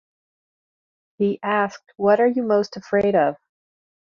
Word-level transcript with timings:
He 1.19 1.39
asked, 1.43 1.93
What 1.95 2.19
are 2.19 2.25
you 2.27 2.41
most 2.41 2.75
afraid 2.75 3.13
of? 3.13 3.35